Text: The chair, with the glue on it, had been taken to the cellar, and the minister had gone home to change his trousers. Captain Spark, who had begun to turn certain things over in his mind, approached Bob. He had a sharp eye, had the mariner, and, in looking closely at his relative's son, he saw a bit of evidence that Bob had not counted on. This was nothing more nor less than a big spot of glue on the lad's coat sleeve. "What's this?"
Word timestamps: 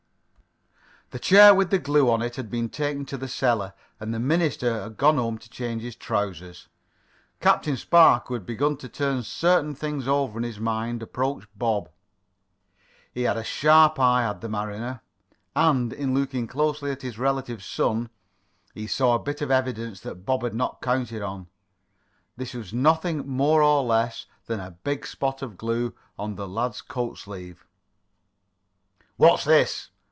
The 1.11 1.19
chair, 1.19 1.53
with 1.53 1.71
the 1.71 1.77
glue 1.77 2.09
on 2.09 2.21
it, 2.21 2.37
had 2.37 2.49
been 2.49 2.69
taken 2.69 3.05
to 3.07 3.17
the 3.17 3.27
cellar, 3.27 3.73
and 3.99 4.13
the 4.13 4.17
minister 4.19 4.81
had 4.83 4.95
gone 4.95 5.17
home 5.17 5.37
to 5.39 5.49
change 5.49 5.81
his 5.81 5.97
trousers. 5.97 6.69
Captain 7.41 7.75
Spark, 7.75 8.29
who 8.29 8.33
had 8.35 8.45
begun 8.45 8.77
to 8.77 8.87
turn 8.87 9.21
certain 9.23 9.75
things 9.75 10.07
over 10.07 10.37
in 10.39 10.45
his 10.45 10.57
mind, 10.57 11.03
approached 11.03 11.49
Bob. 11.53 11.89
He 13.11 13.23
had 13.23 13.35
a 13.35 13.43
sharp 13.43 13.99
eye, 13.99 14.21
had 14.21 14.39
the 14.39 14.47
mariner, 14.47 15.01
and, 15.53 15.91
in 15.91 16.13
looking 16.13 16.47
closely 16.47 16.91
at 16.91 17.01
his 17.01 17.19
relative's 17.19 17.65
son, 17.65 18.09
he 18.73 18.87
saw 18.87 19.13
a 19.13 19.19
bit 19.19 19.41
of 19.41 19.51
evidence 19.51 19.99
that 19.99 20.25
Bob 20.25 20.43
had 20.43 20.55
not 20.55 20.81
counted 20.81 21.21
on. 21.21 21.47
This 22.37 22.53
was 22.53 22.71
nothing 22.73 23.27
more 23.27 23.59
nor 23.59 23.83
less 23.83 24.27
than 24.45 24.61
a 24.61 24.71
big 24.85 25.05
spot 25.05 25.41
of 25.41 25.57
glue 25.57 25.93
on 26.17 26.35
the 26.35 26.47
lad's 26.47 26.81
coat 26.81 27.17
sleeve. 27.17 27.65
"What's 29.17 29.43
this?" 29.43 29.89